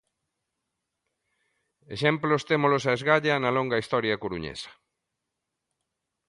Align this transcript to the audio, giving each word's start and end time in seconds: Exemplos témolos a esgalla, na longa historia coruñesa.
Exemplos 1.95 2.45
témolos 2.49 2.83
a 2.85 2.91
esgalla, 2.97 3.35
na 3.39 3.51
longa 3.57 3.81
historia 3.81 4.19
coruñesa. 4.23 4.71